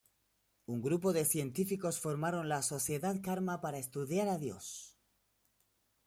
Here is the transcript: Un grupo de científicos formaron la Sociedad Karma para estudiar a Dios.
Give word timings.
Un 0.73 0.79
grupo 0.81 1.13
de 1.13 1.25
científicos 1.25 1.99
formaron 1.99 2.49
la 2.49 2.63
Sociedad 2.63 3.21
Karma 3.21 3.61
para 3.61 3.77
estudiar 3.77 4.29
a 4.29 4.39
Dios. 4.39 4.97